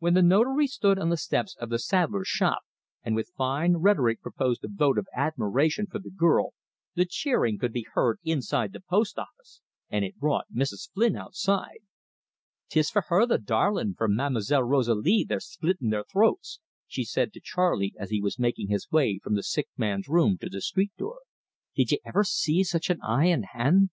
[0.00, 2.62] When the Notary stood on the steps of the saddler's shop,
[3.04, 6.54] and with fine rhetoric proposed a vote of admiration for the girl,
[6.96, 10.90] the cheering could be heard inside the post office, and it brought Mrs.
[10.92, 11.78] Flynn outside.
[12.68, 16.58] "'Tis for her, the darlin' for Ma'm'selle Rosalie they're splittin' their throats!"
[16.88, 20.36] she said to Charley as he was making his way from the sick man's room
[20.38, 21.20] to the street door.
[21.76, 23.90] "Did ye iver see such an eye an' hand?